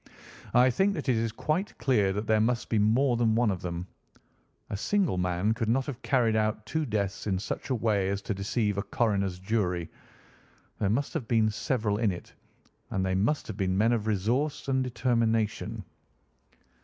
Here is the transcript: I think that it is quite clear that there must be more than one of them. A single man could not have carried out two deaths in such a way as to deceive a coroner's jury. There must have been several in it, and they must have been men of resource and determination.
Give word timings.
I 0.55 0.71
think 0.71 0.95
that 0.95 1.07
it 1.09 1.15
is 1.15 1.31
quite 1.31 1.77
clear 1.77 2.11
that 2.11 2.25
there 2.25 2.41
must 2.41 2.69
be 2.69 2.79
more 2.79 3.15
than 3.17 3.35
one 3.35 3.51
of 3.51 3.61
them. 3.61 3.85
A 4.71 4.75
single 4.75 5.19
man 5.19 5.53
could 5.53 5.69
not 5.69 5.85
have 5.85 6.01
carried 6.01 6.35
out 6.35 6.65
two 6.65 6.87
deaths 6.87 7.27
in 7.27 7.37
such 7.37 7.69
a 7.69 7.75
way 7.75 8.09
as 8.09 8.23
to 8.23 8.33
deceive 8.33 8.79
a 8.79 8.81
coroner's 8.81 9.37
jury. 9.37 9.91
There 10.79 10.89
must 10.89 11.13
have 11.13 11.27
been 11.27 11.51
several 11.51 11.99
in 11.99 12.11
it, 12.11 12.33
and 12.89 13.05
they 13.05 13.13
must 13.13 13.45
have 13.45 13.57
been 13.57 13.77
men 13.77 13.93
of 13.93 14.07
resource 14.07 14.67
and 14.67 14.83
determination. 14.83 15.83